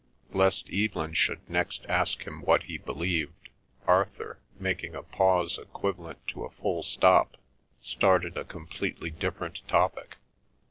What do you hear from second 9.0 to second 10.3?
different topic.